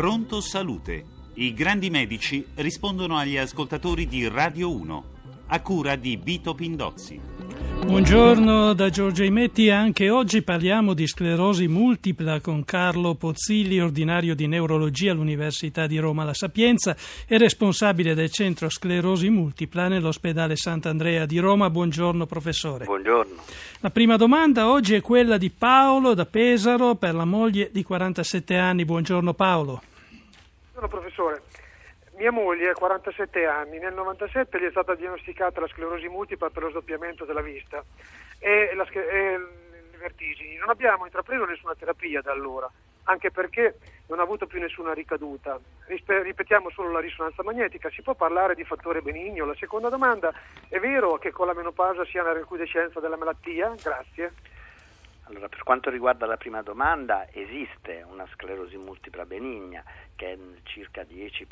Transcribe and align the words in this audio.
Pronto 0.00 0.40
Salute. 0.40 1.04
I 1.34 1.52
grandi 1.52 1.90
medici 1.90 2.42
rispondono 2.54 3.18
agli 3.18 3.36
ascoltatori 3.36 4.06
di 4.06 4.26
Radio 4.28 4.74
1, 4.74 5.04
a 5.48 5.60
cura 5.60 5.94
di 5.96 6.16
Vito 6.16 6.54
Pindozzi. 6.54 7.20
Buongiorno 7.84 8.72
da 8.72 8.88
Giorgio 8.88 9.24
Imetti, 9.24 9.68
anche 9.68 10.08
oggi 10.08 10.40
parliamo 10.40 10.94
di 10.94 11.06
sclerosi 11.06 11.68
multipla 11.68 12.40
con 12.40 12.64
Carlo 12.64 13.14
Pozzilli, 13.14 13.78
ordinario 13.78 14.34
di 14.34 14.46
neurologia 14.46 15.12
all'Università 15.12 15.86
di 15.86 15.98
Roma 15.98 16.24
La 16.24 16.32
Sapienza 16.32 16.96
e 17.26 17.36
responsabile 17.36 18.14
del 18.14 18.30
centro 18.30 18.70
sclerosi 18.70 19.28
multipla 19.28 19.88
nell'ospedale 19.88 20.56
Sant'Andrea 20.56 21.26
di 21.26 21.38
Roma. 21.38 21.68
Buongiorno 21.68 22.24
professore. 22.24 22.86
Buongiorno. 22.86 23.34
La 23.80 23.90
prima 23.90 24.16
domanda 24.16 24.70
oggi 24.70 24.94
è 24.94 25.02
quella 25.02 25.36
di 25.36 25.50
Paolo 25.50 26.14
da 26.14 26.24
Pesaro 26.24 26.94
per 26.94 27.14
la 27.14 27.26
moglie 27.26 27.68
di 27.70 27.82
47 27.82 28.56
anni. 28.56 28.86
Buongiorno 28.86 29.34
Paolo. 29.34 29.82
Buongiorno 30.80 30.88
professore. 30.88 31.42
Mia 32.16 32.32
moglie 32.32 32.70
ha 32.70 32.74
47 32.74 33.44
anni, 33.44 33.78
nel 33.78 33.92
97 33.92 34.58
gli 34.58 34.64
è 34.64 34.70
stata 34.70 34.94
diagnosticata 34.94 35.60
la 35.60 35.68
sclerosi 35.68 36.08
multipla 36.08 36.48
per 36.48 36.62
lo 36.62 36.70
sdoppiamento 36.70 37.26
della 37.26 37.42
vista 37.42 37.84
e, 38.38 38.72
la, 38.74 38.88
e 38.88 39.38
le 39.92 39.98
vertigini. 39.98 40.56
Non 40.56 40.70
abbiamo 40.70 41.04
intrapreso 41.04 41.44
nessuna 41.44 41.74
terapia 41.74 42.22
da 42.22 42.32
allora, 42.32 42.70
anche 43.04 43.30
perché 43.30 43.76
non 44.06 44.20
ha 44.20 44.22
avuto 44.22 44.46
più 44.46 44.58
nessuna 44.58 44.94
ricaduta. 44.94 45.60
Ripetiamo 45.86 46.70
solo 46.70 46.90
la 46.92 47.00
risonanza 47.00 47.42
magnetica, 47.42 47.90
si 47.90 48.00
può 48.00 48.14
parlare 48.14 48.54
di 48.54 48.64
fattore 48.64 49.02
benigno? 49.02 49.44
La 49.44 49.56
seconda 49.56 49.90
domanda, 49.90 50.32
è 50.68 50.78
vero 50.78 51.18
che 51.18 51.30
con 51.30 51.46
la 51.46 51.54
menopausa 51.54 52.06
si 52.06 52.16
ha 52.16 52.22
una 52.22 52.32
recrudescenza 52.32 53.00
della 53.00 53.18
malattia? 53.18 53.74
Grazie. 53.82 54.32
Allora, 55.30 55.48
per 55.48 55.62
quanto 55.62 55.90
riguarda 55.90 56.26
la 56.26 56.36
prima 56.36 56.60
domanda, 56.60 57.28
esiste 57.30 58.04
una 58.10 58.26
sclerosi 58.32 58.76
multipla 58.76 59.24
benigna 59.24 59.84
che 60.16 60.32
è 60.32 60.38
circa 60.64 61.02
10%, 61.02 61.46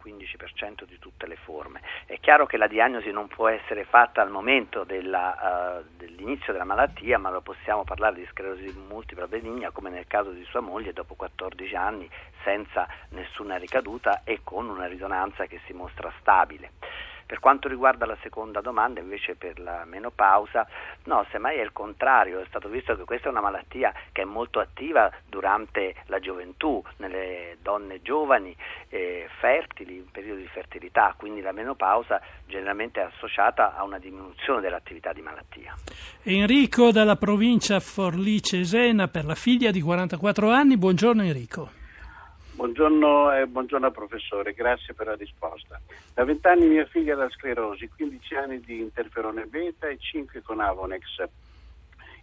15% 0.00 0.84
di 0.84 0.98
tutte 1.00 1.26
le 1.26 1.34
forme. 1.34 1.82
È 2.06 2.20
chiaro 2.20 2.46
che 2.46 2.56
la 2.56 2.68
diagnosi 2.68 3.10
non 3.10 3.26
può 3.26 3.48
essere 3.48 3.82
fatta 3.84 4.22
al 4.22 4.30
momento 4.30 4.84
della, 4.84 5.82
uh, 5.82 5.96
dell'inizio 5.96 6.52
della 6.52 6.64
malattia, 6.64 7.18
ma 7.18 7.30
lo 7.30 7.40
possiamo 7.40 7.82
parlare 7.82 8.14
di 8.14 8.26
sclerosi 8.30 8.72
multipla 8.86 9.26
benigna 9.26 9.72
come 9.72 9.90
nel 9.90 10.06
caso 10.06 10.30
di 10.30 10.44
sua 10.44 10.60
moglie 10.60 10.92
dopo 10.92 11.14
14 11.16 11.74
anni 11.74 12.08
senza 12.44 12.86
nessuna 13.08 13.56
ricaduta 13.56 14.22
e 14.22 14.40
con 14.44 14.68
una 14.68 14.86
risonanza 14.86 15.46
che 15.46 15.60
si 15.66 15.72
mostra 15.72 16.12
stabile. 16.20 16.70
Per 17.26 17.40
quanto 17.40 17.68
riguarda 17.68 18.06
la 18.06 18.16
seconda 18.22 18.60
domanda, 18.60 19.00
invece 19.00 19.34
per 19.34 19.58
la 19.58 19.84
menopausa, 19.84 20.66
no, 21.04 21.26
semmai 21.30 21.58
è 21.58 21.62
il 21.62 21.72
contrario, 21.72 22.40
è 22.40 22.44
stato 22.48 22.68
visto 22.68 22.96
che 22.96 23.04
questa 23.04 23.28
è 23.28 23.30
una 23.30 23.40
malattia 23.40 23.92
che 24.12 24.22
è 24.22 24.24
molto 24.24 24.60
attiva 24.60 25.10
durante 25.28 25.94
la 26.06 26.18
gioventù, 26.18 26.82
nelle 26.98 27.56
donne 27.62 28.02
giovani, 28.02 28.54
eh, 28.88 29.28
fertili, 29.38 29.96
in 29.96 30.10
periodo 30.10 30.40
di 30.40 30.48
fertilità, 30.48 31.14
quindi 31.16 31.40
la 31.40 31.52
menopausa 31.52 32.20
generalmente 32.46 33.00
è 33.00 33.04
associata 33.04 33.74
a 33.76 33.84
una 33.84 33.98
diminuzione 33.98 34.60
dell'attività 34.60 35.12
di 35.12 35.22
malattia. 35.22 35.74
Enrico 36.22 36.90
dalla 36.90 37.16
provincia 37.16 37.80
Forlì-Cesena 37.80 39.08
per 39.08 39.24
la 39.24 39.34
figlia 39.34 39.70
di 39.70 39.80
44 39.80 40.50
anni, 40.50 40.76
buongiorno 40.76 41.22
Enrico. 41.22 41.82
Buongiorno 42.54 43.34
e 43.34 43.48
buongiorno 43.48 43.90
professore, 43.90 44.52
grazie 44.52 44.94
per 44.94 45.06
la 45.08 45.16
risposta. 45.16 45.80
Da 46.14 46.24
20 46.24 46.46
anni 46.46 46.68
mia 46.68 46.86
figlia 46.86 47.14
ha 47.14 47.16
la 47.16 47.28
sclerosi, 47.28 47.88
15 47.88 48.34
anni 48.36 48.60
di 48.60 48.78
interferone 48.78 49.46
beta 49.46 49.88
e 49.88 49.98
5 49.98 50.40
con 50.40 50.60
Avonex. 50.60 51.02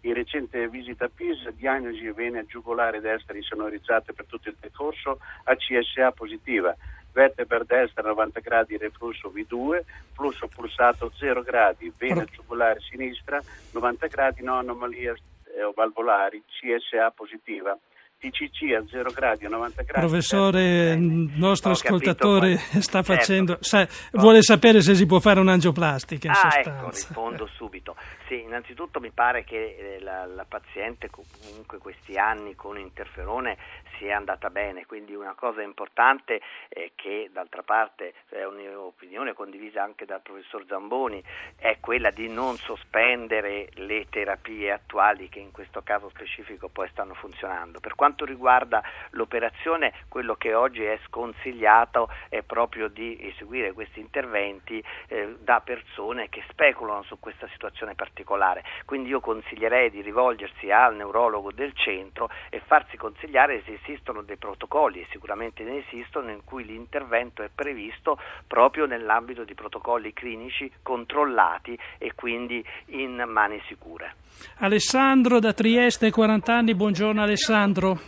In 0.04 0.14
recente 0.14 0.70
visita 0.70 1.06
a 1.06 1.12
Pisa, 1.14 1.52
diagnosi 1.52 2.10
vene 2.12 2.46
giugolare 2.46 3.02
destra 3.02 3.36
insonorizzate 3.36 4.14
per 4.14 4.26
tutto 4.26 4.48
il 4.48 4.56
percorso 4.58 5.20
a 5.44 5.56
CSA 5.58 6.14
positiva, 6.14 6.74
vertebra 7.12 7.66
destra 7.66 8.08
90 8.08 8.40
gradi 8.40 8.78
reflusso 8.78 9.34
V2, 9.36 9.82
flusso 10.14 10.48
pulsato 10.48 11.12
0 11.14 11.42
gradi, 11.42 11.92
vena 11.98 12.24
giugolare 12.24 12.80
sinistra 12.80 13.42
90 13.74 14.08
gradi, 14.08 14.44
no 14.44 14.56
anomalie 14.56 15.12
eh, 15.12 15.72
valvolari, 15.76 16.42
CSA 16.48 17.12
positiva. 17.12 17.78
TCC 18.22 18.76
a 18.76 18.84
0 18.88 19.12
gradi 19.12 19.46
a 19.46 19.50
90 19.50 19.82
gradi. 19.82 20.08
Professore, 20.08 20.92
il 20.92 21.32
nostro 21.36 21.72
ascoltatore 21.72 22.54
capito, 22.56 22.82
sta 22.82 23.02
certo. 23.02 23.14
facendo, 23.14 23.58
sa, 23.62 23.88
vuole 24.12 24.44
sapere 24.44 24.82
se 24.82 24.94
si 24.94 25.08
può 25.08 25.20
fare 25.20 25.40
un'angioplastica. 25.40 26.28
In 26.28 26.34
ah, 26.34 26.36
sostanza. 26.36 26.70
ecco, 26.70 26.90
rispondo 26.90 27.48
subito. 27.48 27.96
Sì, 28.28 28.42
innanzitutto 28.42 29.00
mi 29.00 29.10
pare 29.10 29.44
che 29.44 29.96
eh, 29.98 30.00
la, 30.02 30.26
la 30.28 30.46
paziente 30.48 31.10
comunque 31.10 31.80
questi 31.80 32.16
anni 32.16 32.54
con 32.54 32.78
interferone 32.78 33.58
sia 33.98 34.18
andata 34.18 34.50
bene, 34.50 34.86
quindi 34.86 35.14
una 35.14 35.36
cosa 35.36 35.62
importante 35.62 36.42
eh, 36.70 36.92
che 36.96 37.30
d'altra 37.32 37.62
parte 37.62 38.14
è 38.30 38.44
un'opinione 38.44 39.34
condivisa 39.34 39.84
anche 39.84 40.06
dal 40.06 40.22
professor 40.22 40.66
Zamboni 40.68 41.24
è 41.56 41.78
quella 41.80 42.10
di 42.10 42.28
non 42.28 42.56
sospendere 42.58 43.70
le 43.74 44.08
terapie 44.10 44.72
attuali 44.72 45.30
che 45.30 45.40
in 45.40 45.52
questo 45.52 45.82
caso 45.84 46.10
specifico 46.10 46.68
poi 46.68 46.90
stanno 46.90 47.14
funzionando. 47.14 47.80
Per 47.80 47.94
quanto 47.94 48.11
riguarda 48.26 48.82
l'operazione, 49.12 49.94
quello 50.08 50.36
che 50.36 50.54
oggi 50.54 50.84
è 50.84 51.00
sconsigliato 51.08 52.10
è 52.30 52.42
proprio 52.42 52.88
di 52.88 53.18
eseguire 53.22 53.74
questi 53.74 54.00
interventi 54.00 54.84
eh, 55.08 55.36
da 55.40 55.62
persone 55.62 56.30
che 56.30 56.44
speculano 56.50 57.04
su 57.04 57.20
questa 57.20 57.48
situazione 57.52 57.96
particolare. 57.96 58.64
Quindi 58.86 59.10
io 59.10 59.20
consiglierei 59.20 59.90
di 59.90 60.02
rivolgersi 60.02 60.72
al 60.72 60.96
neurologo 60.96 61.52
del 61.52 61.74
centro 61.76 62.30
e 62.50 62.62
farsi 62.66 62.98
consigliare 62.98 63.62
se 63.66 63.80
esistono 63.82 64.22
dei 64.22 64.38
protocolli, 64.38 65.02
e 65.02 65.08
sicuramente 65.12 65.64
ne 65.64 65.84
esistono, 65.86 66.32
in 66.32 66.44
cui 66.44 66.66
l'intervento 66.66 67.44
è 67.44 67.50
previsto 67.54 68.20
proprio 68.48 68.86
nell'ambito 68.86 69.44
di 69.44 69.54
protocolli 69.54 70.14
clinici 70.14 70.72
controllati 70.82 71.78
e 71.98 72.14
quindi 72.16 72.64
in 72.88 73.24
mani 73.28 73.62
sicure. 73.68 74.16
Alessandro 74.60 75.40
da 75.40 75.54
Trieste, 75.54 76.12
40 76.12 76.54
anni, 76.54 76.76
buongiorno 76.76 77.22
Alessandro. 77.22 78.00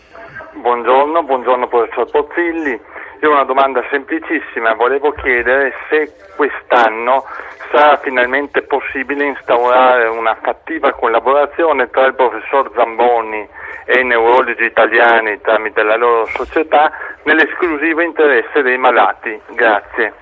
Buongiorno, 0.54 1.24
buongiorno 1.24 1.68
professor 1.68 2.10
Pozzilli. 2.10 2.80
Io 3.22 3.30
ho 3.30 3.34
una 3.34 3.44
domanda 3.44 3.84
semplicissima, 3.90 4.74
volevo 4.74 5.12
chiedere 5.12 5.74
se 5.90 6.12
quest'anno 6.36 7.24
sarà 7.72 7.98
finalmente 7.98 8.62
possibile 8.64 9.26
instaurare 9.26 10.08
una 10.08 10.38
cattiva 10.42 10.92
collaborazione 10.94 11.90
tra 11.90 12.06
il 12.06 12.16
professor 12.16 12.72
Zamboni 12.76 13.48
e 13.86 14.00
i 14.00 14.04
neurologi 14.04 14.64
italiani 14.64 15.42
tramite 15.42 15.84
la 15.84 15.96
loro 15.96 16.26
società 16.28 16.92
nell'esclusivo 17.24 18.02
interesse 18.02 18.62
dei 18.62 18.78
malati. 18.78 19.42
Grazie. 19.50 20.14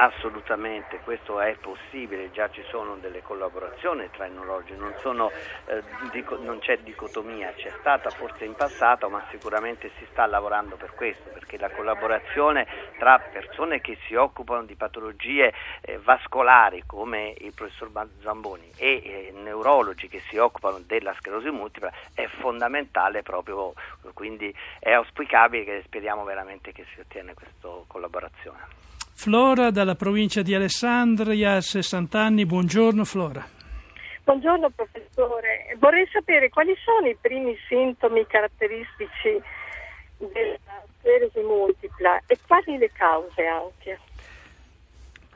Assolutamente, 0.00 1.00
questo 1.00 1.40
è 1.40 1.56
possibile, 1.60 2.30
già 2.30 2.48
ci 2.50 2.62
sono 2.68 2.94
delle 2.98 3.20
collaborazioni 3.20 4.08
tra 4.12 4.26
i 4.26 4.30
neurologi, 4.30 4.76
non, 4.76 4.94
sono, 5.00 5.28
eh, 5.66 5.82
dico, 6.12 6.36
non, 6.36 6.60
c'è 6.60 6.78
dicotomia, 6.78 7.52
c'è 7.56 7.72
stata 7.80 8.08
forse 8.10 8.44
in 8.44 8.54
passato 8.54 9.08
ma 9.08 9.26
sicuramente 9.30 9.90
si 9.98 10.06
sta 10.12 10.24
lavorando 10.26 10.76
per 10.76 10.94
questo, 10.94 11.30
perché 11.30 11.58
la 11.58 11.70
collaborazione 11.70 12.64
tra 12.96 13.18
persone 13.18 13.80
che 13.80 13.98
si 14.06 14.14
occupano 14.14 14.62
di 14.62 14.76
patologie 14.76 15.52
eh, 15.80 15.98
vascolari 15.98 16.84
come 16.86 17.34
il 17.38 17.52
professor 17.52 17.90
Zamboni 18.22 18.70
e 18.76 19.02
eh, 19.04 19.32
neurologi 19.34 20.06
che 20.06 20.22
si 20.28 20.36
occupano 20.36 20.78
della 20.78 21.12
sclerosi 21.18 21.50
multipla 21.50 21.92
è 22.14 22.28
fondamentale 22.38 23.24
proprio, 23.24 23.74
quindi 24.14 24.54
è 24.78 24.92
auspicabile 24.92 25.64
che 25.64 25.82
speriamo 25.84 26.22
veramente 26.22 26.70
che 26.70 26.86
si 26.94 27.00
ottiene 27.00 27.34
questa 27.34 27.68
collaborazione. 27.88 28.87
Flora 29.20 29.72
dalla 29.72 29.96
provincia 29.96 30.42
di 30.42 30.54
Alessandria, 30.54 31.60
60 31.60 32.20
anni, 32.20 32.46
buongiorno 32.46 33.04
Flora. 33.04 33.44
Buongiorno 34.22 34.70
professore, 34.70 35.74
vorrei 35.80 36.06
sapere 36.12 36.48
quali 36.48 36.72
sono 36.84 37.08
i 37.08 37.16
primi 37.20 37.56
sintomi 37.66 38.24
caratteristici 38.28 39.42
della 40.18 40.84
sclerosi 41.00 41.40
multipla 41.40 42.22
e 42.28 42.38
quali 42.46 42.78
le 42.78 42.92
cause 42.92 43.44
anche. 43.44 43.98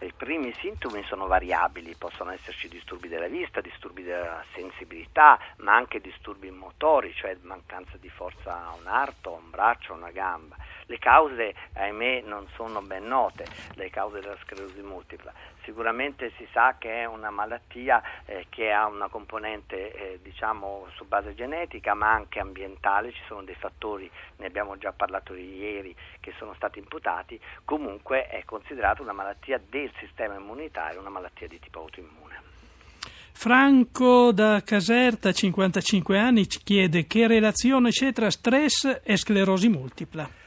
I 0.03 0.13
primi 0.17 0.53
sintomi 0.59 1.05
sono 1.05 1.29
variabili, 1.29 1.95
possono 1.95 2.33
esserci 2.33 2.67
disturbi 2.67 3.07
della 3.07 3.29
vista, 3.29 3.61
disturbi 3.61 4.03
della 4.03 4.45
sensibilità, 4.53 5.39
ma 5.59 5.77
anche 5.77 6.01
disturbi 6.01 6.51
motori, 6.51 7.15
cioè 7.15 7.37
mancanza 7.43 7.97
di 7.99 8.09
forza 8.09 8.67
a 8.67 8.75
un 8.75 8.89
arto, 8.89 9.33
a 9.33 9.39
un 9.39 9.51
braccio, 9.51 9.93
a 9.93 9.97
una 9.97 10.11
gamba. 10.11 10.57
Le 10.87 10.99
cause, 10.99 11.55
ahimè, 11.75 12.23
non 12.23 12.49
sono 12.57 12.83
ben 12.83 13.07
note, 13.07 13.47
le 13.75 13.91
cause 13.91 14.19
della 14.21 14.37
sclerosi 14.43 14.81
multipla. 14.81 15.33
Sicuramente 15.65 16.33
si 16.37 16.47
sa 16.53 16.77
che 16.79 17.03
è 17.03 17.05
una 17.05 17.31
malattia 17.31 18.03
eh, 18.25 18.47
che 18.49 18.73
ha 18.73 18.87
una 18.87 19.09
componente 19.09 19.93
eh, 19.93 20.19
diciamo 20.23 20.89
su 20.95 21.07
base 21.07 21.35
genetica 21.35 21.95
ma 21.95 22.13
anche 22.13 22.41
ambientale, 22.41 23.13
ci 23.13 23.23
sono 23.27 23.43
dei 23.43 23.55
fattori, 23.55 24.11
ne 24.37 24.47
abbiamo 24.47 24.77
già 24.77 24.93
parlato 24.93 25.35
ieri, 25.35 25.95
che 26.21 26.33
sono 26.37 26.55
stati 26.55 26.79
imputati, 26.79 27.41
comunque 27.65 28.27
è 28.27 28.43
considerata 28.45 29.03
una 29.03 29.13
malattia 29.13 29.61
del 29.69 29.91
sistema 29.99 30.35
immunitario, 30.35 31.01
una 31.01 31.11
malattia 31.11 31.47
di 31.47 31.59
tipo 31.61 31.81
autoimmune. 31.81 32.51
Franco 33.33 34.31
da 34.33 34.63
Caserta, 34.65 35.33
55 35.33 36.19
anni, 36.19 36.49
ci 36.49 36.61
chiede 36.63 37.07
che 37.07 37.27
relazione 37.27 37.91
c'è 37.91 38.13
tra 38.13 38.31
stress 38.31 39.01
e 39.03 39.17
sclerosi 39.17 39.69
multipla. 39.69 40.42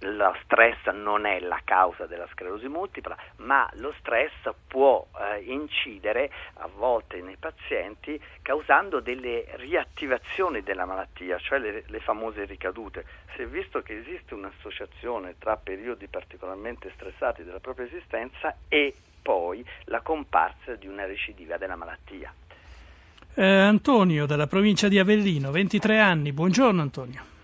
Lo 0.00 0.36
stress 0.44 0.86
non 0.92 1.26
è 1.26 1.40
la 1.40 1.60
causa 1.64 2.06
della 2.06 2.28
sclerosi 2.32 2.68
multipla, 2.68 3.16
ma 3.36 3.68
lo 3.74 3.92
stress 3.98 4.32
può 4.66 5.06
eh, 5.18 5.42
incidere 5.42 6.30
a 6.54 6.68
volte 6.72 7.20
nei 7.20 7.36
pazienti 7.36 8.20
causando 8.42 9.00
delle 9.00 9.46
riattivazioni 9.56 10.62
della 10.62 10.84
malattia, 10.84 11.38
cioè 11.38 11.58
le, 11.58 11.84
le 11.86 12.00
famose 12.00 12.44
ricadute. 12.44 13.04
Si 13.34 13.42
è 13.42 13.46
visto 13.46 13.82
che 13.82 13.98
esiste 13.98 14.34
un'associazione 14.34 15.36
tra 15.38 15.56
periodi 15.56 16.06
particolarmente 16.06 16.92
stressati 16.94 17.42
della 17.42 17.60
propria 17.60 17.86
esistenza 17.86 18.56
e 18.68 18.94
poi 19.20 19.64
la 19.84 20.00
comparsa 20.00 20.74
di 20.76 20.86
una 20.86 21.06
recidiva 21.06 21.56
della 21.56 21.76
malattia. 21.76 22.32
Eh, 23.34 23.44
Antonio 23.44 24.26
dalla 24.26 24.46
provincia 24.46 24.88
di 24.88 24.98
Avellino, 24.98 25.50
23 25.50 25.98
anni. 25.98 26.32
Buongiorno 26.32 26.80
Antonio. 26.80 27.36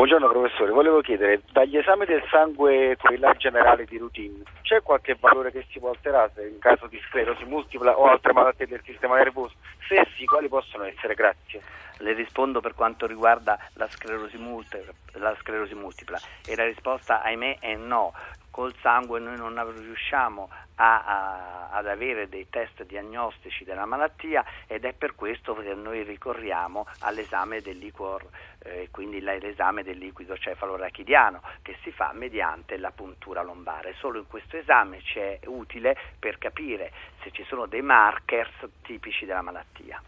Buongiorno 0.00 0.30
professore, 0.30 0.70
volevo 0.70 1.02
chiedere, 1.02 1.42
dagli 1.52 1.76
esami 1.76 2.06
del 2.06 2.24
sangue 2.30 2.96
quelli 2.96 3.18
là 3.18 3.34
generali 3.34 3.84
di 3.84 3.98
routine, 3.98 4.44
c'è 4.62 4.80
qualche 4.80 5.14
valore 5.20 5.52
che 5.52 5.66
si 5.68 5.78
può 5.78 5.90
alterare 5.90 6.48
in 6.48 6.58
caso 6.58 6.86
di 6.86 6.98
sclerosi 7.06 7.44
multipla 7.44 7.98
o 7.98 8.06
altre 8.06 8.32
malattie 8.32 8.66
del 8.66 8.80
sistema 8.82 9.16
nervoso? 9.16 9.52
Se 9.86 10.06
sì, 10.16 10.24
quali 10.24 10.48
possono 10.48 10.84
essere? 10.84 11.12
Grazie. 11.12 11.60
Le 11.98 12.14
rispondo 12.14 12.62
per 12.62 12.74
quanto 12.74 13.06
riguarda 13.06 13.58
la 13.74 13.90
sclerosi, 13.90 14.38
multipla, 14.38 14.90
la 15.18 15.36
sclerosi 15.38 15.74
multipla 15.74 16.18
e 16.48 16.56
la 16.56 16.64
risposta 16.64 17.20
ahimè 17.20 17.58
è 17.60 17.76
no 17.76 18.14
col 18.50 18.74
sangue 18.80 19.20
noi 19.20 19.36
non 19.36 19.54
riusciamo 19.76 20.48
a, 20.76 21.04
a, 21.04 21.68
ad 21.70 21.86
avere 21.86 22.28
dei 22.28 22.46
test 22.48 22.84
diagnostici 22.84 23.64
della 23.64 23.84
malattia 23.84 24.44
ed 24.66 24.84
è 24.84 24.92
per 24.92 25.14
questo 25.14 25.54
che 25.54 25.74
noi 25.74 26.02
ricorriamo 26.02 26.86
all'esame 27.00 27.60
del 27.60 27.78
liquor, 27.78 28.26
eh, 28.60 28.88
quindi 28.90 29.20
l'esame 29.20 29.82
del 29.82 29.98
liquido 29.98 30.36
cefalorachidiano 30.36 31.40
che 31.62 31.76
si 31.82 31.90
fa 31.92 32.12
mediante 32.14 32.76
la 32.78 32.90
puntura 32.90 33.42
lombare. 33.42 33.94
Solo 33.98 34.18
in 34.18 34.26
questo 34.26 34.56
esame 34.56 35.00
ci 35.02 35.18
è 35.18 35.40
utile 35.46 35.96
per 36.18 36.38
capire 36.38 36.92
se 37.22 37.30
ci 37.30 37.44
sono 37.46 37.66
dei 37.66 37.82
markers 37.82 38.66
tipici 38.82 39.26
della 39.26 39.42
malattia. 39.42 40.02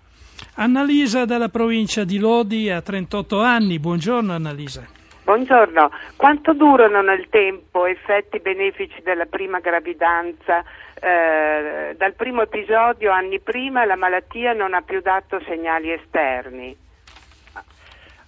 Annalisa 0.55 1.25
dalla 1.25 1.49
provincia 1.49 2.05
di 2.05 2.19
Lodi 2.19 2.71
ha 2.71 2.81
38 2.81 3.41
anni. 3.41 3.79
Buongiorno 3.79 4.33
Annalisa. 4.33 5.02
Buongiorno, 5.33 5.91
quanto 6.17 6.53
durano 6.53 7.01
nel 7.01 7.31
tempo 7.31 7.87
effetti 7.87 8.39
benefici 8.39 9.01
della 9.01 9.25
prima 9.25 9.61
gravidanza? 9.61 10.63
Eh, 11.01 11.95
dal 11.97 12.13
primo 12.13 12.43
episodio, 12.43 13.11
anni 13.11 13.41
prima, 13.41 13.87
la 13.87 13.97
malattia 13.97 14.53
non 14.53 14.75
ha 14.75 14.83
più 14.83 15.01
dato 15.01 15.41
segnali 15.47 15.91
esterni. 15.91 16.77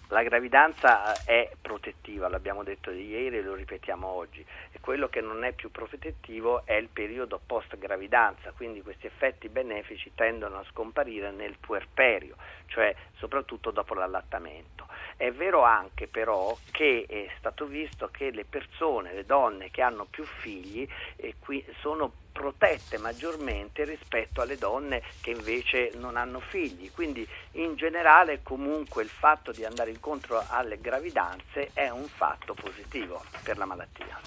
La 0.09 0.23
gravidanza 0.23 1.13
è 1.27 1.51
protettiva, 1.61 2.29
l'abbiamo 2.29 2.63
detto 2.63 2.91
ieri 2.91 3.37
e 3.37 3.43
lo 3.43 3.55
ripetiamo 3.55 4.07
oggi, 4.07 4.43
e 4.73 4.81
quello 4.81 5.09
che 5.09 5.21
non 5.21 5.45
è 5.45 5.53
più 5.53 5.71
protettivo 5.71 6.63
è 6.65 6.73
il 6.73 6.89
periodo 6.89 7.39
post 7.45 7.77
gravidanza, 7.77 8.53
quindi 8.57 8.81
questi 8.81 9.07
effetti 9.07 9.51
benefici 9.51 10.13
tendono 10.15 10.59
a 10.59 10.65
scomparire 10.71 11.33
nel 11.33 11.57
puerperio, 11.61 12.37
cioè 12.67 12.95
soprattutto 13.17 13.73
dopo 13.73 13.93
l'allattamento. 13.93 14.87
È 15.17 15.31
vero 15.31 15.63
anche 15.63 16.07
però 16.07 16.57
che 16.71 17.07
è 17.09 17.29
stato 17.39 17.67
visto 17.67 18.09
che 18.11 18.31
le 18.31 18.45
persone, 18.45 19.15
le 19.15 19.25
donne 19.25 19.71
che 19.71 19.83
hanno 19.83 20.07
più 20.11 20.25
figli 20.25 20.87
eh, 21.17 21.35
sono 21.81 22.13
protette 22.35 22.99
maggiormente 22.99 23.85
rispetto 23.85 24.41
alle 24.41 24.57
donne 24.57 25.03
che 25.21 25.31
invece 25.31 25.93
non 25.95 26.17
hanno 26.17 26.41
figli. 26.41 26.91
Quindi 26.93 27.27
in 27.53 27.77
generale 27.77 28.41
comunque 28.43 29.05
il 29.05 29.09
fatto 29.09 29.53
di 29.53 29.65
andare 29.65 29.91
incontro 29.91 30.45
alle 30.49 30.81
gravidanze 30.81 31.71
è 31.73 31.89
un 31.89 32.09
fatto 32.09 32.55
positivo 32.55 33.23
per 33.45 33.57
la 33.57 33.65
malattia. 33.65 34.19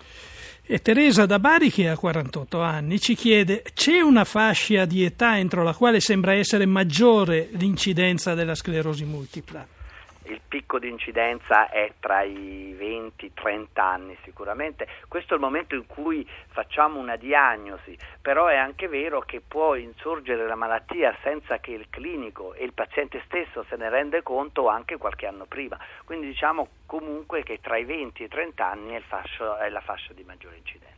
E 0.69 0.81
Teresa 0.81 1.25
da 1.25 1.39
Bari, 1.39 1.69
che 1.69 1.87
ha 1.87 1.97
48 1.97 2.59
anni, 2.61 2.99
ci 2.99 3.15
chiede: 3.15 3.63
c'è 3.73 3.99
una 4.01 4.25
fascia 4.25 4.85
di 4.85 5.03
età 5.03 5.37
entro 5.37 5.63
la 5.63 5.73
quale 5.73 5.99
sembra 5.99 6.33
essere 6.33 6.65
maggiore 6.65 7.47
l'incidenza 7.51 8.33
della 8.33 8.55
sclerosi 8.55 9.05
multipla? 9.05 9.76
Il 10.31 10.41
picco 10.47 10.79
di 10.79 10.89
incidenza 10.89 11.69
è 11.69 11.91
tra 11.99 12.23
i 12.23 12.73
20 12.77 13.25
e 13.25 13.31
30 13.33 13.83
anni 13.83 14.17
sicuramente. 14.23 14.87
Questo 15.07 15.33
è 15.33 15.35
il 15.35 15.41
momento 15.41 15.75
in 15.75 15.85
cui 15.85 16.27
facciamo 16.49 16.99
una 16.99 17.15
diagnosi, 17.15 17.97
però 18.21 18.47
è 18.47 18.55
anche 18.55 18.87
vero 18.87 19.21
che 19.21 19.41
può 19.45 19.75
insorgere 19.75 20.47
la 20.47 20.55
malattia 20.55 21.15
senza 21.23 21.59
che 21.59 21.71
il 21.71 21.87
clinico 21.89 22.53
e 22.53 22.63
il 22.63 22.73
paziente 22.73 23.21
stesso 23.25 23.65
se 23.69 23.75
ne 23.75 23.89
rende 23.89 24.23
conto 24.23 24.67
anche 24.67 24.97
qualche 24.97 25.27
anno 25.27 25.45
prima. 25.45 25.77
Quindi 26.03 26.27
diciamo 26.27 26.67
comunque 26.85 27.43
che 27.43 27.59
tra 27.61 27.77
i 27.77 27.85
20 27.85 28.21
e 28.21 28.25
i 28.25 28.29
30 28.29 28.69
anni 28.69 28.93
è, 28.93 29.01
fascio, 29.01 29.57
è 29.57 29.69
la 29.69 29.81
fascia 29.81 30.13
di 30.13 30.23
maggiore 30.23 30.57
incidenza. 30.57 30.95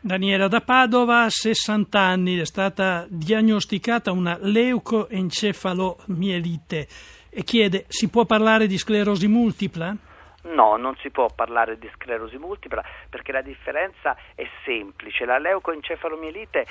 Daniela 0.00 0.48
da 0.48 0.62
Padova, 0.62 1.28
60 1.28 1.98
anni, 1.98 2.38
è 2.38 2.46
stata 2.46 3.04
diagnosticata 3.08 4.10
una 4.10 4.38
leucoencefalomielite 4.40 6.88
e 7.30 7.44
chiede 7.44 7.86
si 7.88 8.08
può 8.08 8.26
parlare 8.26 8.66
di 8.66 8.76
sclerosi 8.76 9.28
multipla? 9.28 9.96
No, 10.42 10.76
non 10.76 10.96
si 10.96 11.10
può 11.10 11.28
parlare 11.34 11.78
di 11.78 11.90
sclerosi 11.94 12.38
multipla 12.38 12.82
perché 13.10 13.30
la 13.30 13.42
differenza 13.42 14.16
è 14.34 14.48
semplice. 14.64 15.26
La 15.26 15.38
leucoencefalomielite 15.38 16.66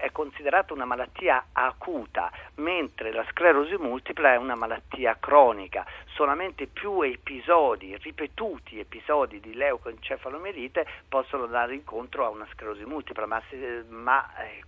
è 0.00 0.10
considerata 0.12 0.72
una 0.72 0.86
malattia 0.86 1.46
acuta, 1.52 2.30
mentre 2.56 3.12
la 3.12 3.24
sclerosi 3.30 3.76
multipla 3.76 4.32
è 4.32 4.36
una 4.36 4.54
malattia 4.54 5.16
cronica. 5.20 5.84
Solamente 6.14 6.66
più 6.66 7.02
episodi, 7.02 7.96
ripetuti 7.96 8.78
episodi 8.78 9.40
di 9.40 9.54
leucoencefalomielite 9.54 10.86
possono 11.08 11.46
dare 11.46 11.74
incontro 11.74 12.24
a 12.24 12.30
una 12.30 12.46
sclerosi 12.52 12.84
multipla, 12.84 13.26
ma, 13.26 13.42
se, 13.50 13.84
ma 13.88 14.26
eh, 14.38 14.62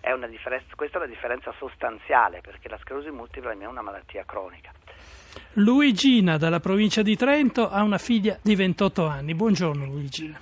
è 0.00 0.12
una 0.12 0.28
questa 0.74 0.98
è 0.98 1.02
una 1.02 1.06
differenza 1.06 1.52
sostanziale 1.58 2.40
perché 2.40 2.68
la 2.68 2.78
sclerosi 2.78 3.10
multipla 3.10 3.52
è 3.52 3.66
una 3.66 3.82
malattia 3.82 4.24
cronica. 4.24 4.72
Luigina 5.56 6.38
dalla 6.38 6.60
provincia 6.60 7.02
di 7.02 7.14
Trento 7.14 7.68
ha 7.68 7.82
una 7.82 7.98
figlia 7.98 8.38
di 8.40 8.54
28 8.54 9.06
anni. 9.06 9.34
Buongiorno 9.34 9.84
Luigina. 9.84 10.40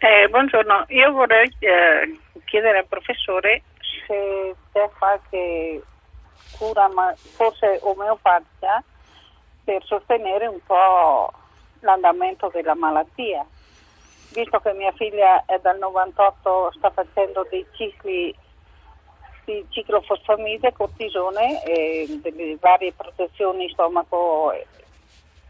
Eh, 0.00 0.28
buongiorno, 0.28 0.86
io 0.88 1.12
vorrei 1.12 1.48
eh, 1.60 2.18
chiedere 2.44 2.78
al 2.78 2.86
professore 2.88 3.62
se 4.04 4.56
c'è 4.72 4.90
qualche 4.98 5.80
cura, 6.58 6.88
ma 6.88 7.14
forse 7.16 7.78
omeopatica, 7.82 8.82
per 9.62 9.84
sostenere 9.84 10.48
un 10.48 10.58
po' 10.66 11.32
l'andamento 11.80 12.50
della 12.52 12.74
malattia. 12.74 13.46
Visto 14.32 14.58
che 14.58 14.72
mia 14.72 14.92
figlia 14.96 15.44
è 15.46 15.60
dal 15.62 15.78
98, 15.78 16.72
sta 16.76 16.90
facendo 16.90 17.46
dei 17.48 17.64
cicli 17.76 18.34
di 19.44 19.64
ciclofosfamide, 19.68 20.72
cortisone 20.72 21.62
e 21.64 22.18
delle 22.22 22.56
varie 22.60 22.92
protezioni 22.92 23.68
stomaco 23.70 24.52
e, 24.52 24.66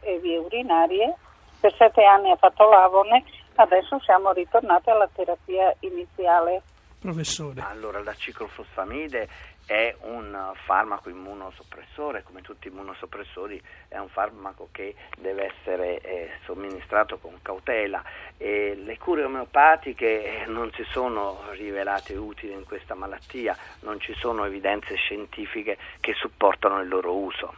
e 0.00 0.18
vie 0.18 0.38
urinarie. 0.38 1.14
Per 1.60 1.74
sette 1.76 2.04
anni 2.04 2.30
ha 2.30 2.36
fatto 2.36 2.68
l'Avonex, 2.68 3.24
adesso 3.54 3.98
siamo 4.00 4.32
ritornati 4.32 4.90
alla 4.90 5.08
terapia 5.12 5.74
iniziale. 5.80 6.62
Professore. 7.00 7.60
Allora, 7.60 8.02
la 8.02 8.14
ciclofosfamide 8.14 9.28
è 9.66 9.94
un 10.02 10.52
farmaco 10.66 11.08
immunosoppressore, 11.08 12.22
come 12.22 12.42
tutti 12.42 12.68
i 12.68 12.70
immunosoppressori 12.70 13.60
è 13.88 13.98
un 13.98 14.08
farmaco 14.08 14.68
che 14.72 14.94
deve 15.18 15.54
essere 15.54 16.00
eh, 16.00 16.30
somministrato 16.44 17.18
con 17.18 17.38
cautela 17.40 18.02
e 18.36 18.80
le 18.84 18.98
cure 18.98 19.24
omeopatiche 19.24 20.44
non 20.48 20.70
si 20.74 20.84
sono 20.90 21.40
rivelate 21.52 22.14
utili 22.14 22.52
in 22.52 22.64
questa 22.64 22.94
malattia, 22.94 23.56
non 23.80 24.00
ci 24.00 24.14
sono 24.14 24.44
evidenze 24.44 24.96
scientifiche 24.96 25.78
che 26.00 26.14
supportano 26.14 26.80
il 26.80 26.88
loro 26.88 27.14
uso. 27.14 27.54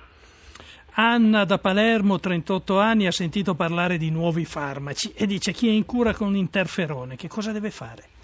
Anna 0.98 1.44
da 1.44 1.58
Palermo, 1.58 2.18
38 2.18 2.78
anni, 2.78 3.06
ha 3.06 3.12
sentito 3.12 3.54
parlare 3.54 3.98
di 3.98 4.10
nuovi 4.10 4.44
farmaci 4.44 5.12
e 5.14 5.26
dice 5.26 5.52
chi 5.52 5.68
è 5.68 5.72
in 5.72 5.84
cura 5.84 6.14
con 6.14 6.34
interferone, 6.34 7.16
che 7.16 7.28
cosa 7.28 7.52
deve 7.52 7.70
fare? 7.70 8.15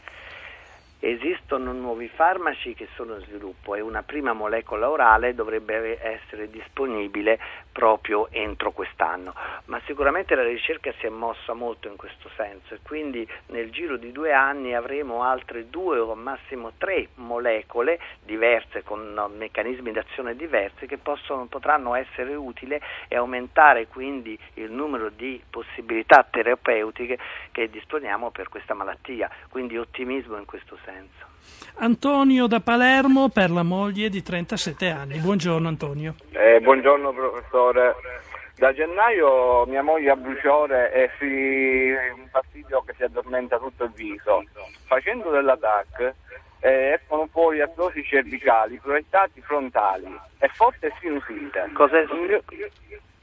Esistono 1.05 1.73
nuovi 1.73 2.07
farmaci 2.07 2.75
che 2.75 2.87
sono 2.95 3.17
in 3.17 3.23
sviluppo 3.23 3.75
e 3.75 3.81
una 3.81 4.05
prima 4.05 4.35
molecola 4.35 4.89
orale 4.89 5.35
dovrebbe 5.35 6.01
essere 6.01 6.49
disponibile 6.49 7.41
proprio 7.73 8.29
entro 8.31 8.71
quest'anno, 8.71 9.35
ma 9.65 9.81
sicuramente 9.85 10.37
la 10.37 10.45
ricerca 10.45 10.93
si 11.01 11.07
è 11.07 11.09
mossa 11.09 11.55
molto 11.55 11.89
in 11.89 11.97
questo 11.97 12.31
senso 12.37 12.75
e 12.75 12.79
quindi 12.85 13.27
nel 13.47 13.71
giro 13.71 13.97
di 13.97 14.13
due 14.13 14.33
anni 14.33 14.77
avremo 14.77 15.25
altre 15.25 15.69
due 15.69 15.99
o 15.99 16.15
massimo 16.15 16.75
tre 16.79 17.09
molecole 17.15 17.99
diverse 18.23 18.85
con 18.85 19.21
meccanismi 19.37 19.91
d'azione 19.91 20.37
diversi 20.37 20.87
che 20.87 20.99
possono, 20.99 21.47
potranno 21.47 21.97
essere 21.97 22.33
utili 22.37 22.79
e 23.09 23.17
aumentare 23.17 23.89
quindi 23.89 24.39
il 24.55 24.71
numero 24.71 25.09
di 25.09 25.43
possibilità 25.51 26.25
terapeutiche 26.31 27.19
che 27.51 27.69
disponiamo 27.69 28.31
per 28.31 28.49
questa 28.49 28.75
malattia, 28.75 29.29
quindi 29.49 29.77
ottimismo 29.77 30.37
in 30.37 30.45
questo 30.45 30.77
senso 30.85 30.91
senso. 30.93 31.27
Antonio 31.77 32.47
da 32.47 32.61
Palermo 32.61 33.29
per 33.29 33.51
la 33.51 33.63
moglie 33.63 34.09
di 34.09 34.23
37 34.23 34.91
anni. 34.91 35.19
Buongiorno 35.19 35.69
Antonio. 35.69 36.15
Eh, 36.31 36.61
buongiorno 36.61 37.13
professore. 37.13 37.95
Da 38.57 38.73
gennaio 38.73 39.67
mia 39.67 39.83
moglie 39.83 40.11
ha 40.11 40.17
bruciore 40.17 40.93
e 40.93 41.11
si... 41.19 41.91
un 42.21 42.29
fastidio 42.31 42.83
che 42.87 42.95
si 42.97 43.03
addormenta 43.03 43.59
tutto 43.59 43.85
il 43.85 43.93
viso. 43.93 44.45
Facendo 44.85 45.31
dell'attack 45.31 46.15
eh, 46.61 46.99
escono 47.01 47.27
fuori 47.27 47.61
artrosi 47.61 48.05
cervicali, 48.05 48.79
proiettati 48.79 49.41
frontali 49.41 50.17
e 50.39 50.49
forte 50.49 50.93
sinusite. 51.01 51.71
Cos'è? 51.73 52.05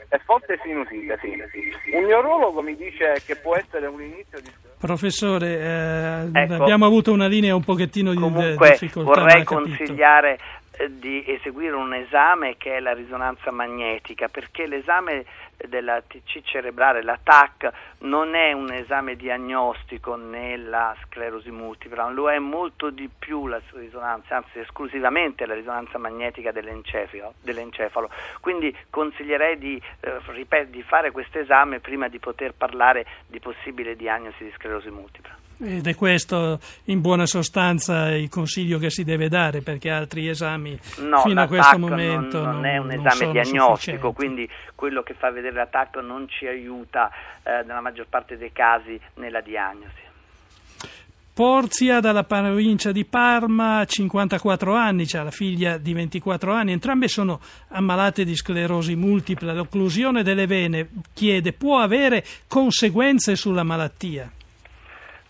È 0.09 0.17
forte 0.25 0.59
sinusite, 0.63 1.19
sì. 1.21 1.95
Un 1.95 2.05
neurologo 2.05 2.61
mi 2.61 2.75
dice 2.75 3.21
che 3.25 3.35
può 3.35 3.55
essere 3.55 3.85
un 3.85 4.01
inizio 4.01 4.39
di... 4.41 4.49
Professore, 4.79 5.59
eh, 5.59 6.29
Ecco. 6.41 6.53
abbiamo 6.63 6.85
avuto 6.85 7.11
una 7.11 7.27
linea 7.27 7.53
un 7.53 7.63
pochettino 7.63 8.11
di 8.11 8.17
Comunque 8.17 8.69
difficoltà. 8.71 9.21
vorrei 9.21 9.43
consigliare 9.43 10.39
eh, 10.77 10.89
di 10.97 11.23
eseguire 11.27 11.75
un 11.75 11.93
esame 11.93 12.55
che 12.57 12.77
è 12.77 12.79
la 12.79 12.93
risonanza 12.93 13.51
magnetica, 13.51 14.27
perché 14.29 14.65
l'esame 14.65 15.25
della 15.67 16.01
TC 16.01 16.41
cerebrale, 16.43 17.03
la 17.03 17.19
TAC, 17.21 17.71
non 17.99 18.35
è 18.35 18.51
un 18.51 18.71
esame 18.71 19.15
diagnostico 19.15 20.15
nella 20.15 20.95
sclerosi 21.03 21.51
multipla, 21.51 22.09
lo 22.09 22.29
è 22.29 22.39
molto 22.39 22.89
di 22.89 23.09
più 23.09 23.47
la 23.47 23.61
risonanza, 23.73 24.37
anzi 24.37 24.59
esclusivamente 24.59 25.45
la 25.45 25.53
risonanza 25.53 25.97
magnetica 25.97 26.51
dell'encefalo. 26.51 28.09
Quindi 28.39 28.75
consiglierei 28.89 29.57
di, 29.57 29.81
eh, 29.99 30.19
ripet- 30.27 30.69
di 30.69 30.81
fare 30.83 31.11
questo 31.11 31.39
esame 31.39 31.79
prima 31.79 32.07
di 32.07 32.19
poter 32.19 32.53
parlare 32.53 33.05
di 33.27 33.39
possibile 33.39 33.95
diagnosi 33.95 34.43
di 34.43 34.51
sclerosi 34.55 34.89
multipla. 34.89 35.38
Ed 35.61 35.87
è 35.87 35.95
questo 35.95 36.59
in 36.85 37.01
buona 37.01 37.25
sostanza 37.25 38.15
il 38.15 38.29
consiglio 38.29 38.79
che 38.79 38.89
si 38.89 39.03
deve 39.03 39.27
dare 39.27 39.59
perché 39.59 39.89
altri 39.89 40.29
esami 40.29 40.79
No, 40.99 41.21
fino 41.21 41.41
a 41.41 41.47
questo 41.47 41.77
momento 41.77 42.41
non, 42.41 42.55
non 42.55 42.65
è 42.65 42.77
un 42.77 42.87
non 42.87 43.05
esame 43.05 43.31
diagnostico, 43.33 44.13
quindi 44.13 44.49
quello 44.73 45.03
che 45.03 45.15
fa 45.15 45.31
vedere 45.31 45.55
la 45.55 45.65
TAC 45.65 45.97
non 45.97 46.29
ci 46.29 46.47
aiuta 46.47 47.09
eh, 47.43 47.63
nella 47.65 47.81
maggior 47.81 48.07
parte 48.07 48.37
dei 48.37 48.53
casi 48.53 48.97
nella 49.15 49.41
diagnosi. 49.41 50.07
Porzia 51.33 51.99
dalla 51.99 52.23
provincia 52.23 52.91
di 52.91 53.03
Parma, 53.03 53.83
54 53.85 54.73
anni, 54.73 55.05
c'ha 55.05 55.23
la 55.23 55.31
figlia 55.31 55.77
di 55.77 55.93
24 55.93 56.53
anni, 56.53 56.71
entrambe 56.71 57.07
sono 57.09 57.39
ammalate 57.69 58.23
di 58.23 58.35
sclerosi 58.35 58.95
multipla. 58.95 59.53
L'occlusione 59.53 60.23
delle 60.23 60.47
vene 60.47 60.89
chiede 61.13 61.53
può 61.53 61.79
avere 61.79 62.25
conseguenze 62.47 63.35
sulla 63.35 63.63
malattia. 63.63 64.29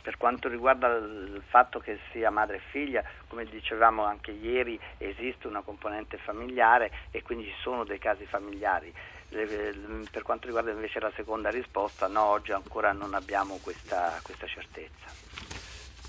Per 0.09 0.17
quanto 0.17 0.49
riguarda 0.49 0.87
il 0.87 1.39
fatto 1.49 1.77
che 1.77 1.99
sia 2.11 2.31
madre 2.31 2.55
e 2.55 2.61
figlia, 2.71 3.03
come 3.27 3.45
dicevamo 3.45 4.03
anche 4.05 4.31
ieri, 4.31 4.79
esiste 4.97 5.45
una 5.45 5.61
componente 5.61 6.17
familiare 6.17 6.89
e 7.11 7.21
quindi 7.21 7.45
ci 7.45 7.53
sono 7.61 7.83
dei 7.83 7.99
casi 7.99 8.25
familiari. 8.25 8.91
Le- 9.27 10.07
Per 10.11 10.23
quanto 10.23 10.47
riguarda 10.47 10.71
invece 10.71 10.99
la 10.99 11.11
seconda 11.15 11.51
risposta, 11.51 12.07
no, 12.07 12.23
oggi 12.23 12.51
ancora 12.51 12.91
non 12.91 13.13
abbiamo 13.13 13.59
questa, 13.61 14.19
questa 14.23 14.47
certezza. 14.47 15.05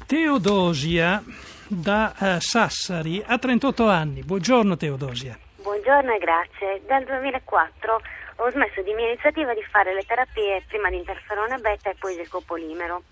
Teodosia 0.06 1.22
da 1.68 2.14
eh, 2.18 2.40
Sassari 2.40 3.22
ha 3.26 3.36
38 3.36 3.86
anni. 3.86 4.22
Buongiorno 4.22 4.78
Teodosia. 4.78 5.38
Buongiorno 5.56 6.14
e 6.14 6.18
grazie. 6.18 6.80
Dal 6.86 7.04
2004 7.04 8.00
ho 8.36 8.50
smesso 8.50 8.80
di 8.80 8.94
mia 8.94 9.08
iniziativa 9.08 9.52
di 9.52 9.62
fare 9.70 9.92
le 9.92 10.04
terapie 10.06 10.64
prima 10.68 10.88
di 10.88 10.96
interferone 10.96 11.58
beta 11.58 11.90
e 11.90 11.96
poi 11.98 12.16
del 12.16 12.28
copolimero. 12.28 13.02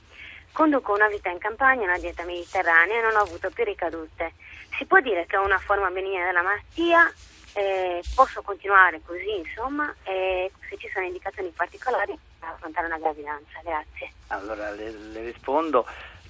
Conduco 0.59 0.93
una 0.93 1.07
vita 1.07 1.31
in 1.31 1.39
campagna, 1.39 1.85
una 1.85 1.99
dieta 1.99 2.25
mediterranea 2.25 2.99
e 2.99 3.01
non 3.01 3.15
ho 3.15 3.21
avuto 3.21 3.49
più 3.49 3.63
ricadute. 3.63 4.33
Si 4.77 4.87
può 4.87 4.99
dire 4.99 5.25
che 5.27 5.37
ho 5.37 5.45
una 5.45 5.61
forma 5.61 5.89
benigna 5.89 6.25
della 6.25 6.43
malattia, 6.43 7.09
eh, 7.53 8.03
posso 8.13 8.43
continuare 8.43 9.01
così 9.07 9.37
insomma 9.37 9.95
e 10.03 10.51
se 10.69 10.77
ci 10.79 10.91
sono 10.93 11.07
indicazioni 11.07 11.53
particolari 11.55 12.19
per 12.41 12.49
affrontare 12.49 12.87
una 12.89 12.99
gravidanza. 12.99 13.61
Grazie. 13.63 14.11
Allora 14.27 14.73
le, 14.73 14.91
le 14.91 15.23
rispondo 15.27 15.87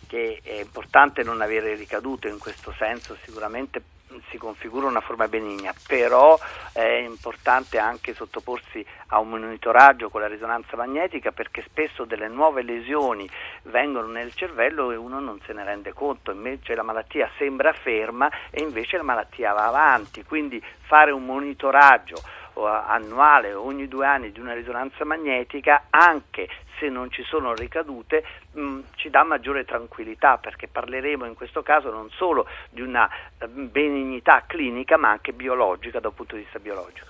che 0.06 0.40
è 0.42 0.60
importante 0.60 1.22
non 1.22 1.40
avere 1.40 1.74
ricadute 1.74 2.28
in 2.28 2.38
questo 2.38 2.74
senso, 2.76 3.16
sicuramente 3.24 3.82
si 4.30 4.38
configura 4.38 4.86
una 4.86 5.00
forma 5.00 5.28
benigna, 5.28 5.74
però 5.86 6.38
è 6.72 7.02
importante 7.04 7.78
anche 7.78 8.14
sottoporsi 8.14 8.84
a 9.08 9.18
un 9.18 9.28
monitoraggio 9.28 10.08
con 10.08 10.20
la 10.20 10.26
risonanza 10.28 10.76
magnetica 10.76 11.32
perché 11.32 11.62
spesso 11.62 12.04
delle 12.04 12.28
nuove 12.28 12.62
lesioni 12.62 13.28
vengono 13.62 14.08
nel 14.08 14.34
cervello 14.34 14.90
e 14.90 14.96
uno 14.96 15.20
non 15.20 15.40
se 15.44 15.52
ne 15.52 15.64
rende 15.64 15.92
conto, 15.92 16.30
invece 16.30 16.74
la 16.74 16.82
malattia 16.82 17.30
sembra 17.36 17.72
ferma 17.72 18.30
e 18.50 18.62
invece 18.62 18.96
la 18.96 19.02
malattia 19.02 19.52
va 19.52 19.66
avanti, 19.66 20.24
quindi 20.24 20.62
fare 20.80 21.10
un 21.10 21.24
monitoraggio 21.24 22.22
annuale 22.66 23.52
o 23.52 23.62
ogni 23.62 23.88
due 23.88 24.06
anni 24.06 24.32
di 24.32 24.40
una 24.40 24.54
risonanza 24.54 25.04
magnetica 25.04 25.84
anche 25.90 26.48
se 26.78 26.88
non 26.88 27.10
ci 27.10 27.22
sono 27.24 27.54
ricadute 27.54 28.24
mh, 28.52 28.78
ci 28.96 29.10
dà 29.10 29.24
maggiore 29.24 29.64
tranquillità 29.64 30.38
perché 30.38 30.68
parleremo 30.68 31.24
in 31.26 31.34
questo 31.34 31.62
caso 31.62 31.90
non 31.90 32.08
solo 32.10 32.46
di 32.70 32.80
una 32.80 33.08
eh, 33.38 33.46
benignità 33.46 34.44
clinica 34.46 34.96
ma 34.96 35.10
anche 35.10 35.32
biologica 35.32 36.00
dal 36.00 36.12
punto 36.12 36.36
di 36.36 36.42
vista 36.42 36.58
biologico. 36.58 37.06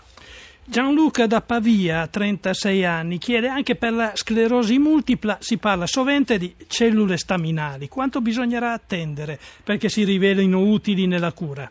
Gianluca 0.70 1.26
da 1.26 1.40
Pavia, 1.40 2.06
36 2.06 2.84
anni, 2.84 3.16
chiede 3.16 3.48
anche 3.48 3.74
per 3.74 3.90
la 3.94 4.12
sclerosi 4.14 4.78
multipla 4.78 5.38
si 5.40 5.56
parla 5.56 5.86
sovente 5.86 6.36
di 6.36 6.54
cellule 6.66 7.16
staminali. 7.16 7.88
Quanto 7.88 8.20
bisognerà 8.20 8.74
attendere 8.74 9.38
perché 9.64 9.88
si 9.88 10.04
rivelino 10.04 10.60
utili 10.60 11.06
nella 11.06 11.32
cura? 11.32 11.70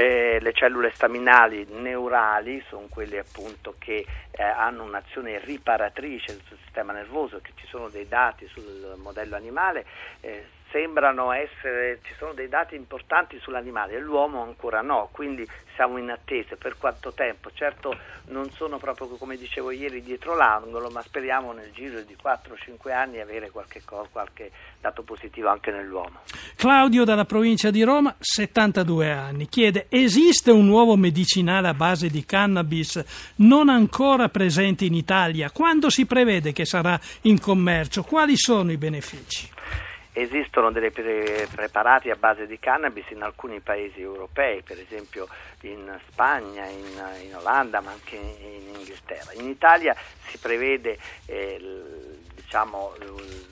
Eh, 0.00 0.38
le 0.40 0.54
cellule 0.54 0.92
staminali 0.94 1.66
neurali 1.68 2.64
sono 2.70 2.86
quelle 2.88 3.18
appunto 3.18 3.74
che 3.78 4.06
eh, 4.30 4.42
hanno 4.42 4.82
un'azione 4.84 5.38
riparatrice 5.40 6.38
sul 6.46 6.56
sistema 6.64 6.94
nervoso, 6.94 7.42
che 7.42 7.52
ci 7.54 7.66
sono 7.66 7.90
dei 7.90 8.08
dati 8.08 8.46
sul 8.46 8.94
modello 8.96 9.36
animale, 9.36 9.84
eh, 10.20 10.46
sembrano 10.70 11.32
essere, 11.32 12.00
ci 12.02 12.14
sono 12.16 12.32
dei 12.32 12.48
dati 12.48 12.74
importanti 12.74 13.38
sull'animale, 13.38 13.98
l'uomo 13.98 14.42
ancora 14.42 14.80
no, 14.80 15.08
quindi 15.12 15.46
siamo 15.74 15.98
in 15.98 16.10
attesa 16.10 16.56
per 16.56 16.76
quanto 16.78 17.12
tempo. 17.12 17.50
Certo 17.52 17.96
non 18.28 18.50
sono 18.50 18.78
proprio 18.78 19.08
come 19.16 19.36
dicevo 19.36 19.70
ieri 19.70 20.02
dietro 20.02 20.36
l'angolo, 20.36 20.90
ma 20.90 21.02
speriamo 21.02 21.52
nel 21.52 21.70
giro 21.72 22.00
di 22.02 22.16
4-5 22.22 22.92
anni 22.92 23.20
avere 23.20 23.50
qualche, 23.50 23.82
qualche 23.84 24.50
dato 24.80 25.02
positivo 25.02 25.48
anche 25.48 25.70
nell'uomo. 25.70 26.20
Claudio 26.56 27.04
dalla 27.04 27.24
provincia 27.24 27.70
di 27.70 27.82
Roma, 27.82 28.14
72 28.18 29.10
anni, 29.10 29.48
chiede 29.48 29.86
esiste 29.88 30.50
un 30.50 30.66
nuovo 30.66 30.96
medicinale 30.96 31.68
a 31.68 31.74
base 31.74 32.08
di 32.08 32.24
cannabis 32.24 33.32
non 33.36 33.68
ancora 33.68 34.28
presente 34.28 34.84
in 34.84 34.94
Italia? 34.94 35.50
Quando 35.50 35.90
si 35.90 36.06
prevede 36.06 36.52
che 36.52 36.64
sarà 36.64 36.98
in 37.22 37.40
commercio? 37.40 38.02
Quali 38.02 38.36
sono 38.36 38.70
i 38.70 38.76
benefici? 38.76 39.48
Esistono 40.12 40.72
dei 40.72 40.90
pre- 40.90 41.46
preparati 41.54 42.10
a 42.10 42.16
base 42.16 42.46
di 42.46 42.58
cannabis 42.58 43.08
in 43.10 43.22
alcuni 43.22 43.60
paesi 43.60 44.00
europei, 44.00 44.62
per 44.62 44.78
esempio 44.80 45.28
in 45.62 45.98
Spagna, 46.08 46.66
in, 46.66 47.02
in 47.22 47.36
Olanda, 47.36 47.80
ma 47.80 47.92
anche 47.92 48.16
in 48.16 48.74
Inghilterra. 48.74 49.32
In 49.34 49.48
Italia 49.48 49.94
si 50.26 50.38
prevede 50.38 50.98
eh, 51.26 51.58
diciamo, 52.34 52.94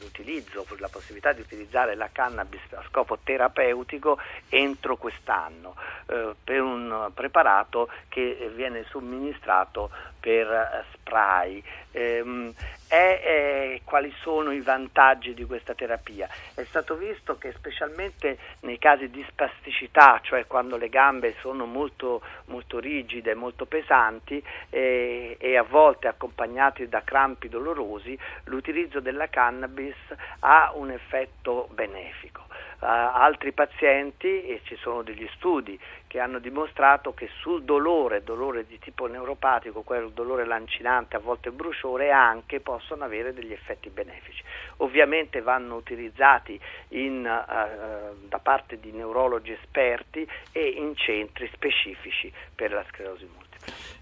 l'utilizzo, 0.01 0.67
la 0.79 0.89
possibilità 0.89 1.33
di 1.33 1.41
utilizzare 1.41 1.95
la 1.95 2.09
cannabis 2.11 2.61
a 2.73 2.83
scopo 2.89 3.19
terapeutico 3.23 4.19
entro 4.49 4.97
quest'anno 4.97 5.77
eh, 6.07 6.35
per 6.43 6.61
un 6.61 7.11
preparato 7.15 7.89
che 8.09 8.51
viene 8.57 8.85
somministrato 8.91 9.91
per 10.19 10.85
spray. 10.93 11.63
Ehm, 11.99 12.55
è, 12.87 13.81
quali 13.85 14.13
sono 14.23 14.53
i 14.53 14.61
vantaggi 14.61 15.35
di 15.35 15.45
questa 15.45 15.75
terapia? 15.75 16.29
È 16.55 16.65
stato 16.69 16.95
visto 16.95 17.37
che 17.37 17.53
specialmente 17.53 18.39
nei 18.61 18.79
casi 18.79 19.11
di 19.11 19.25
spasticità, 19.29 20.21
cioè 20.23 20.47
quando 20.47 20.77
le 20.77 20.89
gambe 20.89 21.35
sono 21.41 21.67
molto, 21.67 22.23
molto 22.47 22.79
rigide, 22.79 23.35
molto 23.35 23.67
pesanti 23.67 24.43
eh, 24.71 25.37
e 25.39 25.57
a 25.57 25.63
volte 25.63 26.09
accompagnati 26.09 26.89
da 26.89 27.03
crampi 27.03 27.49
dolorosi, 27.49 28.19
l'utilizzo 28.45 29.01
della 29.01 29.29
cannabis 29.29 29.97
ha 30.41 30.71
un 30.75 30.91
effetto 30.91 31.69
benefico. 31.73 32.47
Uh, 32.81 32.85
altri 32.87 33.51
pazienti, 33.53 34.45
e 34.45 34.61
ci 34.65 34.77
sono 34.77 35.03
degli 35.03 35.29
studi 35.35 35.79
che 36.07 36.21
hanno 36.21 36.39
dimostrato 36.39 37.13
che 37.13 37.29
sul 37.41 37.65
dolore, 37.65 38.23
dolore 38.23 38.67
di 38.67 38.79
tipo 38.79 39.07
neuropatico, 39.07 39.83
quel 39.83 40.11
dolore 40.13 40.47
lancinante, 40.47 41.17
a 41.17 41.19
volte 41.19 41.51
bruciore, 41.51 42.13
anche 42.13 42.61
possono 42.61 43.05
avere 43.05 43.35
degli 43.35 43.53
effetti 43.53 43.89
benefici. 43.91 44.43
Ovviamente 44.77 45.41
vanno 45.41 45.75
utilizzati 45.75 46.59
in, 46.91 47.25
uh, 47.25 48.29
da 48.29 48.39
parte 48.39 48.79
di 48.79 48.93
neurologi 48.93 49.53
esperti 49.53 50.29
e 50.53 50.69
in 50.69 50.95
centri 50.95 51.51
specifici 51.53 52.33
per 52.55 52.73
la 52.73 52.85
sclerosi 52.91 53.25
multipla. 53.25 53.49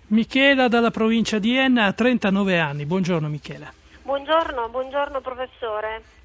Michela 0.08 0.68
dalla 0.68 0.90
provincia 0.90 1.38
di 1.38 1.56
Enna 1.56 1.86
ha 1.86 1.92
39 1.92 2.58
anni. 2.58 2.86
Buongiorno 2.86 3.26
Michela. 3.28 3.72
Buongiorno, 4.02 4.68
buongiorno 4.68 5.20
professore. 5.20 6.15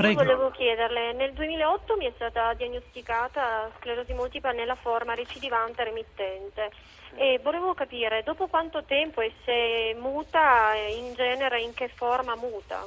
Prego. 0.00 0.22
Io 0.22 0.26
volevo 0.26 0.50
chiederle, 0.50 1.12
nel 1.12 1.34
2008 1.34 1.96
mi 1.96 2.06
è 2.06 2.12
stata 2.14 2.54
diagnosticata 2.54 3.70
sclerosi 3.76 4.14
multipla 4.14 4.50
nella 4.52 4.74
forma 4.74 5.12
recidivante 5.12 5.84
remittente 5.84 6.70
e 7.16 7.38
volevo 7.42 7.74
capire 7.74 8.22
dopo 8.22 8.46
quanto 8.46 8.82
tempo 8.84 9.20
e 9.20 9.30
se 9.44 9.94
muta, 10.00 10.72
in 10.88 11.12
genere 11.12 11.60
in 11.60 11.74
che 11.74 11.88
forma 11.88 12.34
muta? 12.34 12.82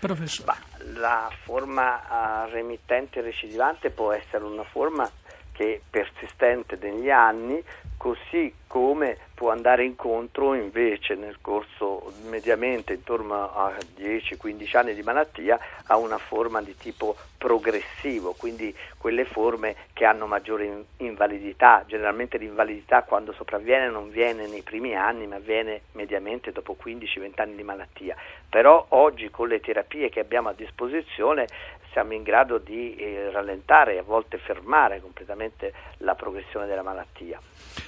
Professore. 0.00 0.46
Bah, 0.46 0.98
la 0.98 1.30
forma 1.42 2.46
uh, 2.46 2.50
remittente 2.50 3.20
recidivante 3.20 3.90
può 3.90 4.12
essere 4.12 4.44
una 4.44 4.64
forma 4.64 5.08
che 5.52 5.74
è 5.74 5.80
persistente 5.90 6.78
negli 6.80 7.10
anni, 7.10 7.62
così 7.98 8.52
come 8.72 9.18
può 9.34 9.50
andare 9.50 9.84
incontro 9.84 10.54
invece 10.54 11.14
nel 11.14 11.42
corso 11.42 12.10
mediamente 12.30 12.94
intorno 12.94 13.52
a 13.52 13.76
10-15 13.98 14.76
anni 14.78 14.94
di 14.94 15.02
malattia 15.02 15.58
a 15.88 15.98
una 15.98 16.16
forma 16.16 16.62
di 16.62 16.74
tipo 16.78 17.14
progressivo, 17.36 18.32
quindi 18.32 18.74
quelle 18.96 19.26
forme 19.26 19.76
che 19.92 20.06
hanno 20.06 20.26
maggiore 20.26 20.84
invalidità. 20.96 21.84
Generalmente 21.86 22.38
l'invalidità 22.38 23.02
quando 23.02 23.34
sopravviene 23.34 23.90
non 23.90 24.10
viene 24.10 24.46
nei 24.46 24.62
primi 24.62 24.96
anni, 24.96 25.26
ma 25.26 25.38
viene 25.38 25.82
mediamente 25.92 26.50
dopo 26.50 26.74
15-20 26.82 27.32
anni 27.42 27.56
di 27.56 27.62
malattia. 27.62 28.16
Però 28.48 28.86
oggi 28.88 29.28
con 29.28 29.48
le 29.48 29.60
terapie 29.60 30.08
che 30.08 30.20
abbiamo 30.20 30.48
a 30.48 30.54
disposizione 30.54 31.46
siamo 31.92 32.14
in 32.14 32.22
grado 32.22 32.58
di 32.58 32.96
eh, 32.96 33.30
rallentare 33.30 33.94
e 33.94 33.98
a 33.98 34.02
volte 34.02 34.38
fermare 34.38 35.00
completamente 35.00 35.72
la 35.98 36.14
progressione 36.14 36.66
della 36.66 36.82
malattia. 36.82 37.40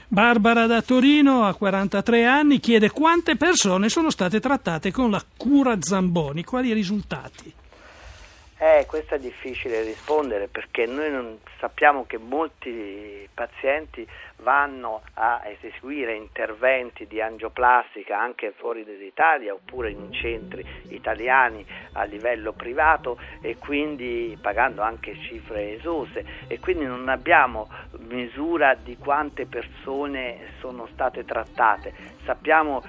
Barbara 0.06 0.66
da 0.74 0.82
Torino, 0.82 1.44
a 1.44 1.54
43 1.54 2.24
anni, 2.24 2.58
chiede 2.58 2.90
quante 2.90 3.36
persone 3.36 3.88
sono 3.88 4.10
state 4.10 4.40
trattate 4.40 4.90
con 4.90 5.08
la 5.08 5.22
cura 5.36 5.80
Zamboni, 5.80 6.42
quali 6.42 6.72
risultati? 6.72 7.52
Eh, 8.58 8.84
questo 8.86 9.14
è 9.14 9.18
difficile 9.20 9.82
rispondere 9.82 10.48
perché 10.48 10.86
noi 10.86 11.12
non 11.12 11.38
sappiamo 11.60 12.06
che 12.06 12.18
molti 12.18 13.28
pazienti 13.32 14.04
vanno 14.44 15.02
a 15.14 15.42
eseguire 15.46 16.14
interventi 16.14 17.06
di 17.08 17.20
angioplastica 17.20 18.20
anche 18.20 18.52
fuori 18.56 18.84
dall'Italia 18.84 19.54
oppure 19.54 19.90
in 19.90 20.12
centri 20.12 20.64
italiani 20.88 21.66
a 21.92 22.04
livello 22.04 22.52
privato 22.52 23.18
e 23.40 23.56
quindi 23.56 24.38
pagando 24.40 24.82
anche 24.82 25.16
cifre 25.22 25.72
esose 25.74 26.24
e 26.46 26.60
quindi 26.60 26.84
non 26.84 27.08
abbiamo 27.08 27.68
misura 28.00 28.74
di 28.74 28.96
quante 28.98 29.46
persone 29.46 30.52
sono 30.60 30.86
state 30.92 31.24
trattate. 31.24 31.92
Sappiamo, 32.24 32.82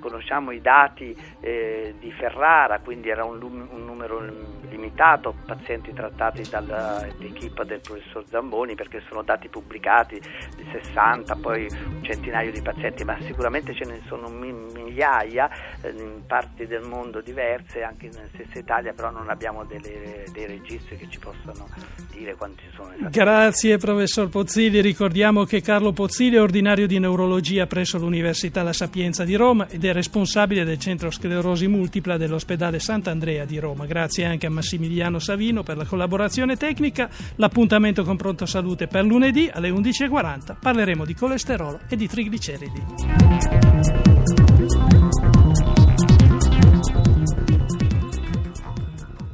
conosciamo 0.00 0.50
i 0.50 0.60
dati 0.60 1.16
eh, 1.40 1.94
di 1.98 2.12
Ferrara, 2.12 2.80
quindi 2.80 3.08
era 3.08 3.24
un, 3.24 3.42
un 3.42 3.84
numero 3.84 4.20
limitato 4.68 5.34
pazienti 5.46 5.92
trattati 5.92 6.42
dall'equipe 6.48 7.64
del 7.64 7.80
professor 7.80 8.24
Zamboni 8.26 8.74
perché 8.74 9.02
sono 9.08 9.22
dati 9.22 9.48
pubblicati 9.48 10.20
di 10.56 10.68
60, 10.70 10.97
poi 11.40 11.66
un 11.70 12.02
centinaio 12.02 12.50
di 12.50 12.60
pazienti, 12.60 13.04
ma 13.04 13.16
sicuramente 13.24 13.74
ce 13.74 13.84
ne 13.84 14.00
sono 14.06 14.28
migliaia 14.28 15.48
eh, 15.82 15.90
in 15.90 16.22
parti 16.26 16.66
del 16.66 16.82
mondo 16.82 17.20
diverse, 17.20 17.82
anche 17.82 18.08
nella 18.08 18.26
stessa 18.32 18.58
Italia, 18.58 18.92
però 18.92 19.10
non 19.10 19.28
abbiamo 19.30 19.64
delle, 19.64 20.24
dei 20.32 20.46
registri 20.46 20.96
che 20.96 21.08
ci 21.08 21.18
possano 21.18 21.68
dire 22.12 22.34
quanti 22.34 22.62
sono 22.74 22.88
esattamente. 22.88 23.18
Grazie 23.18 23.76
professor 23.78 24.28
Pozzilli, 24.28 24.80
ricordiamo 24.80 25.44
che 25.44 25.60
Carlo 25.60 25.92
Pozzilli 25.92 26.36
è 26.36 26.40
ordinario 26.40 26.86
di 26.86 26.98
neurologia 26.98 27.66
presso 27.66 27.98
l'Università 27.98 28.62
La 28.62 28.72
Sapienza 28.72 29.24
di 29.24 29.36
Roma 29.36 29.68
ed 29.68 29.84
è 29.84 29.92
responsabile 29.92 30.64
del 30.64 30.78
centro 30.78 31.10
sclerosi 31.10 31.68
multipla 31.68 32.16
dell'ospedale 32.16 32.80
Sant'Andrea 32.80 33.44
di 33.44 33.58
Roma. 33.58 33.86
Grazie 33.86 34.24
anche 34.24 34.46
a 34.46 34.50
Massimiliano 34.50 35.18
Savino 35.18 35.62
per 35.62 35.76
la 35.76 35.84
collaborazione 35.84 36.56
tecnica. 36.56 37.08
L'appuntamento 37.36 38.02
con 38.02 38.16
Pronto 38.16 38.46
Salute 38.46 38.86
per 38.88 39.04
lunedì 39.04 39.48
alle 39.52 39.70
11.40 39.70 40.56
parleremo 40.78 41.04
di 41.04 41.14
colesterolo 41.14 41.80
e 41.88 41.96
di 41.96 42.06
trigliceridi. 42.06 44.17